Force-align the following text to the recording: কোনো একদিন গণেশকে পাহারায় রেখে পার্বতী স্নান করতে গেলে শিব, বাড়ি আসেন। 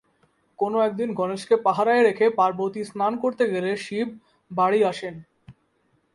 কোনো 0.59 0.77
একদিন 0.81 1.09
গণেশকে 1.13 1.55
পাহারায় 1.57 2.03
রেখে 2.03 2.25
পার্বতী 2.29 2.81
স্নান 2.83 3.13
করতে 3.17 3.43
গেলে 3.51 3.71
শিব, 3.77 4.07
বাড়ি 4.51 4.79
আসেন। 4.83 5.15